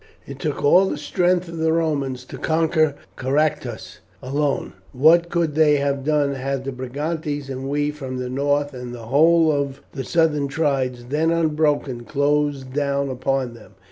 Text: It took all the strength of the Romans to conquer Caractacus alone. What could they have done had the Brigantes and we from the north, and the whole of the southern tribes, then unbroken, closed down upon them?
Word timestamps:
It 0.25 0.39
took 0.39 0.63
all 0.65 0.87
the 0.89 0.97
strength 0.97 1.47
of 1.47 1.57
the 1.59 1.71
Romans 1.71 2.25
to 2.25 2.39
conquer 2.39 2.95
Caractacus 3.17 3.99
alone. 4.19 4.73
What 4.93 5.29
could 5.29 5.53
they 5.53 5.75
have 5.75 6.03
done 6.03 6.33
had 6.33 6.65
the 6.65 6.71
Brigantes 6.71 7.49
and 7.51 7.69
we 7.69 7.91
from 7.91 8.17
the 8.17 8.27
north, 8.27 8.73
and 8.73 8.95
the 8.95 9.05
whole 9.05 9.51
of 9.51 9.79
the 9.91 10.03
southern 10.03 10.47
tribes, 10.47 11.05
then 11.09 11.29
unbroken, 11.29 12.03
closed 12.05 12.73
down 12.73 13.09
upon 13.09 13.53
them? 13.53 13.75